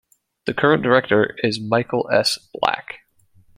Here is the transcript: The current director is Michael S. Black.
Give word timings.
The 0.47 0.55
current 0.55 0.81
director 0.81 1.35
is 1.43 1.61
Michael 1.61 2.09
S. 2.11 2.39
Black. 2.55 3.01